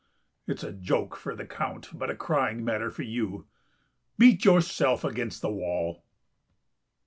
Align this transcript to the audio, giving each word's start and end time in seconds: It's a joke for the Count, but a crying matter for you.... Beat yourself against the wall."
It's 0.47 0.63
a 0.63 0.71
joke 0.73 1.15
for 1.15 1.35
the 1.35 1.45
Count, 1.45 1.89
but 1.93 2.09
a 2.09 2.15
crying 2.15 2.65
matter 2.65 2.89
for 2.89 3.03
you.... 3.03 3.45
Beat 4.17 4.43
yourself 4.45 5.03
against 5.03 5.43
the 5.43 5.51
wall." 5.51 6.01